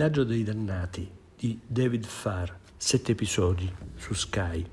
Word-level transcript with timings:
villaggio 0.00 0.24
dei 0.24 0.42
dannati 0.42 1.06
di 1.36 1.60
David 1.66 2.06
Farr, 2.06 2.50
sette 2.74 3.12
episodi 3.12 3.70
su 3.96 4.14
Sky. 4.14 4.64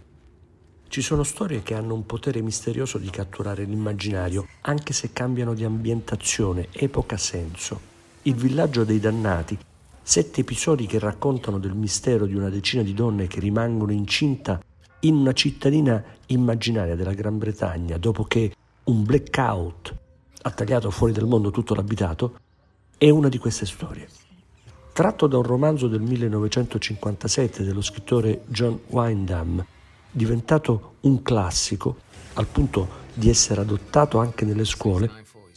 Ci 0.88 1.02
sono 1.02 1.24
storie 1.24 1.62
che 1.64 1.74
hanno 1.74 1.96
un 1.96 2.06
potere 2.06 2.42
misterioso 2.42 2.98
di 2.98 3.10
catturare 3.10 3.66
l'immaginario, 3.66 4.48
anche 4.62 4.94
se 4.94 5.12
cambiano 5.12 5.54
di 5.54 5.66
ambientazione, 5.66 6.70
epoca, 6.72 7.18
senso. 7.18 7.78
Il 8.22 8.36
villaggio 8.36 8.86
dei 8.86 9.02
dannati, 9.02 9.58
sette 10.02 10.40
episodi 10.40 10.86
che 10.86 10.98
raccontano 10.98 11.60
del 11.60 11.76
mistero 11.76 12.26
di 12.26 12.34
una 12.34 12.50
decina 12.50 12.82
di 12.82 12.94
donne 12.94 13.28
che 13.28 13.42
rimangono 13.42 13.92
incinta 13.92 14.62
in 15.02 15.16
una 15.16 15.34
cittadina 15.34 16.02
immaginaria 16.28 16.96
della 16.96 17.14
Gran 17.14 17.38
Bretagna 17.38 17.98
dopo 17.98 18.24
che 18.24 18.56
un 18.86 19.04
blackout 19.04 19.94
ha 20.44 20.52
tagliato 20.52 20.90
fuori 20.90 21.12
dal 21.12 21.28
mondo 21.28 21.52
tutto 21.52 21.76
l'abitato, 21.76 22.40
è 22.98 23.10
una 23.10 23.28
di 23.28 23.38
queste 23.40 23.66
storie. 23.66 24.08
Tratto 24.98 25.28
da 25.28 25.38
un 25.38 25.44
romanzo 25.44 25.88
del 25.88 26.02
1957 26.02 27.64
dello 27.64 27.82
scrittore 27.82 28.42
John 28.48 28.80
Wyndham, 28.88 29.64
diventato 30.10 30.96
un 31.02 31.22
classico 31.22 31.98
al 32.34 32.48
punto 32.48 32.88
di 33.14 33.30
essere 33.30 33.62
adottato 33.62 34.18
anche 34.18 34.44
nelle 34.44 34.66
scuole, 34.66 35.08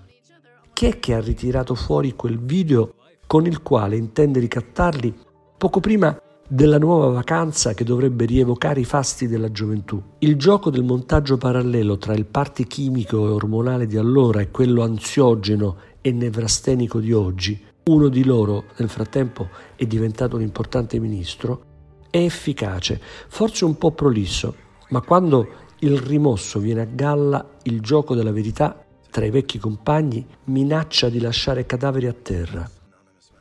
Chi 0.78 0.86
è 0.86 1.00
che 1.00 1.12
ha 1.14 1.20
ritirato 1.20 1.74
fuori 1.74 2.14
quel 2.14 2.38
video 2.38 2.94
con 3.26 3.46
il 3.46 3.62
quale 3.62 3.96
intende 3.96 4.38
ricattarli 4.38 5.12
poco 5.58 5.80
prima 5.80 6.16
della 6.48 6.78
nuova 6.78 7.08
vacanza 7.08 7.74
che 7.74 7.82
dovrebbe 7.82 8.26
rievocare 8.26 8.78
i 8.78 8.84
fasti 8.84 9.26
della 9.26 9.50
gioventù. 9.50 10.00
Il 10.20 10.36
gioco 10.36 10.70
del 10.70 10.84
montaggio 10.84 11.36
parallelo 11.36 11.98
tra 11.98 12.14
il 12.14 12.26
party 12.26 12.68
chimico 12.68 13.26
e 13.26 13.30
ormonale 13.30 13.88
di 13.88 13.96
allora 13.96 14.40
e 14.40 14.52
quello 14.52 14.84
ansiogeno 14.84 15.78
e 16.00 16.12
nevrastenico 16.12 17.00
di 17.00 17.12
oggi 17.12 17.60
uno 17.86 18.06
di 18.06 18.22
loro 18.22 18.66
nel 18.76 18.88
frattempo 18.88 19.48
è 19.74 19.84
diventato 19.84 20.36
un 20.36 20.42
importante 20.42 21.00
ministro, 21.00 21.62
è 22.08 22.18
efficace, 22.18 23.00
forse 23.26 23.64
un 23.64 23.76
po' 23.78 23.90
prolisso, 23.90 24.54
ma 24.90 25.00
quando 25.00 25.48
il 25.80 25.98
rimosso 25.98 26.60
viene 26.60 26.82
a 26.82 26.88
galla, 26.88 27.44
il 27.64 27.80
gioco 27.80 28.14
della 28.14 28.30
verità 28.30 28.84
tra 29.10 29.24
i 29.24 29.30
vecchi 29.30 29.58
compagni 29.58 30.24
minaccia 30.44 31.08
di 31.08 31.20
lasciare 31.20 31.66
cadaveri 31.66 32.06
a 32.06 32.12
terra. 32.12 32.68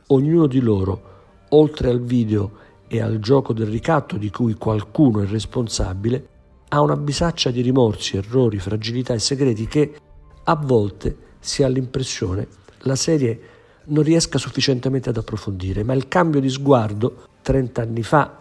Ognuno 0.08 0.46
di 0.46 0.60
loro, 0.60 1.02
oltre 1.50 1.90
al 1.90 2.00
video 2.00 2.66
e 2.88 3.00
al 3.00 3.18
gioco 3.18 3.52
del 3.52 3.66
ricatto 3.66 4.16
di 4.16 4.30
cui 4.30 4.54
qualcuno 4.54 5.20
è 5.22 5.26
responsabile, 5.26 6.28
ha 6.68 6.80
una 6.80 6.96
bisaccia 6.96 7.50
di 7.50 7.60
rimorsi, 7.60 8.16
errori, 8.16 8.58
fragilità 8.58 9.14
e 9.14 9.18
segreti 9.18 9.66
che 9.66 9.94
a 10.44 10.54
volte 10.56 11.16
si 11.40 11.62
ha 11.62 11.68
l'impressione 11.68 12.46
la 12.82 12.96
serie 12.96 13.40
non 13.86 14.02
riesca 14.04 14.38
sufficientemente 14.38 15.08
ad 15.08 15.16
approfondire, 15.16 15.82
ma 15.82 15.94
il 15.94 16.08
cambio 16.08 16.40
di 16.40 16.48
sguardo, 16.48 17.26
30 17.42 17.82
anni 17.82 18.02
fa, 18.02 18.38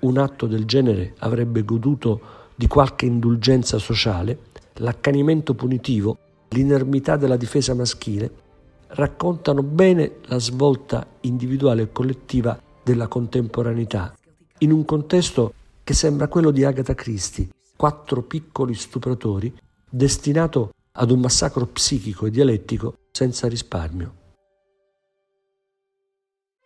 un 0.00 0.18
atto 0.18 0.46
del 0.46 0.64
genere 0.64 1.14
avrebbe 1.18 1.64
goduto 1.64 2.20
di 2.54 2.66
qualche 2.66 3.06
indulgenza 3.06 3.78
sociale, 3.78 4.38
l'accanimento 4.74 5.54
punitivo, 5.54 6.18
l'inermità 6.50 7.16
della 7.16 7.36
difesa 7.36 7.74
maschile, 7.74 8.46
raccontano 8.88 9.62
bene 9.62 10.16
la 10.26 10.38
svolta 10.38 11.06
individuale 11.20 11.82
e 11.82 11.92
collettiva 11.92 12.60
della 12.82 13.06
contemporaneità, 13.06 14.14
in 14.58 14.72
un 14.72 14.84
contesto 14.84 15.52
che 15.84 15.94
sembra 15.94 16.28
quello 16.28 16.50
di 16.50 16.64
Agatha 16.64 16.94
Christie, 16.94 17.48
quattro 17.76 18.22
piccoli 18.22 18.74
stupratori, 18.74 19.54
destinato 19.88 20.72
ad 20.92 21.10
un 21.10 21.20
massacro 21.20 21.66
psichico 21.66 22.26
e 22.26 22.30
dialettico 22.30 22.94
senza 23.10 23.46
risparmio. 23.46 24.14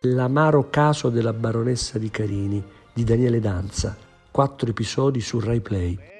L'amaro 0.01 0.69
caso 0.69 1.09
della 1.09 1.33
baronessa 1.33 1.97
di 1.97 2.09
Carini 2.09 2.63
di 2.93 3.03
Daniele 3.03 3.39
Danza, 3.39 3.95
quattro 4.29 4.69
episodi 4.69 5.21
su 5.21 5.39
Rai 5.39 5.61
Play. 5.61 6.12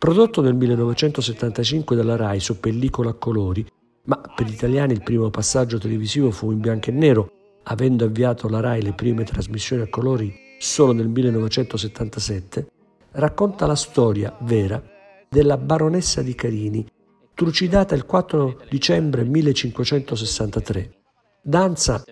Prodotto 0.00 0.40
nel 0.40 0.54
1975 0.54 1.94
dalla 1.94 2.16
Rai 2.16 2.40
su 2.40 2.58
pellicola 2.58 3.10
a 3.10 3.12
colori, 3.12 3.66
ma 4.04 4.18
per 4.34 4.46
gli 4.46 4.54
italiani 4.54 4.94
il 4.94 5.02
primo 5.02 5.28
passaggio 5.28 5.76
televisivo 5.76 6.30
fu 6.30 6.50
in 6.52 6.58
bianco 6.58 6.88
e 6.88 6.92
nero, 6.94 7.30
avendo 7.64 8.06
avviato 8.06 8.48
la 8.48 8.60
Rai 8.60 8.80
le 8.80 8.94
prime 8.94 9.24
trasmissioni 9.24 9.82
a 9.82 9.90
colori 9.90 10.34
solo 10.58 10.92
nel 10.92 11.08
1977, 11.08 12.66
racconta 13.10 13.66
la 13.66 13.74
storia 13.74 14.34
vera 14.40 14.82
della 15.28 15.58
baronessa 15.58 16.22
di 16.22 16.34
Carini, 16.34 16.86
trucidata 17.34 17.94
il 17.94 18.06
4 18.06 18.62
dicembre 18.70 19.22
1563. 19.24 20.94
Danza 21.42 22.02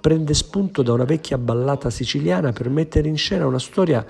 prende 0.00 0.34
spunto 0.34 0.82
da 0.82 0.92
una 0.94 1.04
vecchia 1.04 1.38
ballata 1.38 1.90
siciliana 1.90 2.50
per 2.50 2.68
mettere 2.70 3.06
in 3.06 3.16
scena 3.16 3.46
una 3.46 3.60
storia 3.60 4.04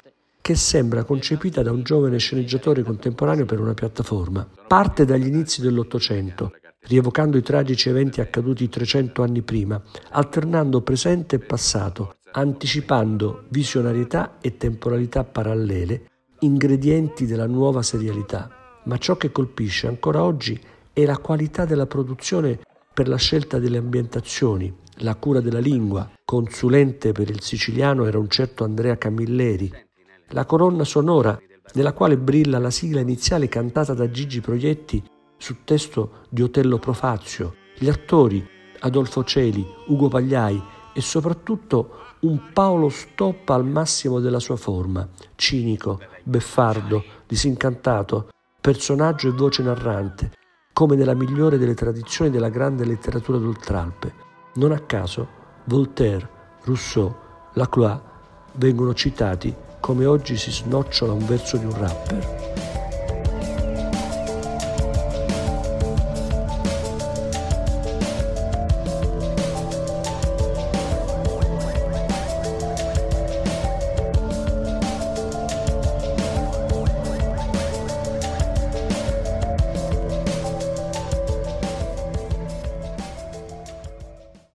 che 0.47 0.55
sembra 0.55 1.03
concepita 1.03 1.61
da 1.61 1.73
un 1.73 1.83
giovane 1.83 2.19
sceneggiatore 2.19 2.85
contemporaneo 2.85 3.45
per 3.47 3.59
una 3.59 3.75
piattaforma. 3.75 4.49
Parte 4.69 5.05
dagli 5.05 5.27
inizi 5.27 5.61
dell'Ottocento, 5.61 6.53
rievocando 6.83 7.37
i 7.37 7.43
tragici 7.43 7.89
eventi 7.89 8.21
accaduti 8.21 8.69
300 8.69 9.25
anni 9.25 9.43
prima, 9.43 9.83
alternando 10.11 10.83
presente 10.83 11.35
e 11.35 11.39
passato, 11.41 12.19
anticipando 12.31 13.47
visionarietà 13.49 14.37
e 14.41 14.57
temporalità 14.57 15.25
parallele, 15.25 16.11
ingredienti 16.39 17.27
della 17.27 17.49
nuova 17.49 17.83
serialità. 17.83 18.49
Ma 18.85 18.99
ciò 18.99 19.17
che 19.17 19.33
colpisce 19.33 19.89
ancora 19.89 20.23
oggi 20.23 20.57
è 20.93 21.05
la 21.05 21.19
qualità 21.19 21.65
della 21.65 21.87
produzione 21.87 22.61
per 22.95 23.09
la 23.09 23.17
scelta 23.17 23.59
delle 23.59 23.79
ambientazioni, 23.79 24.73
la 24.99 25.17
cura 25.17 25.41
della 25.41 25.59
lingua. 25.59 26.09
Consulente 26.25 27.11
per 27.11 27.31
il 27.31 27.41
siciliano 27.43 28.07
era 28.07 28.21
un 28.21 28.29
certo 28.29 28.63
Andrea 28.63 28.97
Camilleri. 28.97 29.86
La 30.31 30.45
colonna 30.45 30.83
sonora, 30.83 31.39
nella 31.75 31.93
quale 31.93 32.19
brilla 32.19 32.59
la 32.59 32.71
sigla 32.71 32.99
iniziale 32.99 33.47
cantata 33.49 33.95
da 33.95 34.11
Gigi 34.11 34.41
Proietti 34.41 35.03
su 35.37 35.59
testo 35.63 36.25
di 36.29 36.43
Otello 36.43 36.79
Profazio. 36.79 37.55
Gli 37.79 37.89
attori 37.89 38.45
Adolfo 38.81 39.23
Celi, 39.23 39.65
Ugo 39.87 40.09
Pagliai 40.09 40.61
e 40.93 41.01
soprattutto 41.01 41.91
un 42.21 42.51
Paolo 42.53 42.89
Stoppa 42.89 43.55
al 43.55 43.65
massimo 43.65 44.19
della 44.19 44.41
sua 44.41 44.57
forma, 44.57 45.09
cinico, 45.37 46.01
beffardo, 46.25 47.05
disincantato, 47.27 48.31
personaggio 48.61 49.29
e 49.29 49.33
voce 49.33 49.63
narrante, 49.63 50.33
come 50.73 50.97
nella 50.97 51.15
migliore 51.15 51.57
delle 51.57 51.75
tradizioni 51.75 52.31
della 52.31 52.49
grande 52.49 52.85
letteratura 52.85 53.39
d'Oltralpe. 53.39 54.15
Non 54.55 54.73
a 54.73 54.81
caso 54.81 55.29
Voltaire, 55.67 56.29
Rousseau, 56.65 57.15
Lacroix 57.53 58.01
vengono 58.55 58.93
citati 58.93 59.55
come 59.87 60.05
oggi 60.05 60.37
si 60.37 60.51
snocciola 60.51 61.13
un 61.13 61.25
verso 61.27 61.57
di 61.59 61.65
un 61.65 61.79
rapper. 61.79 62.66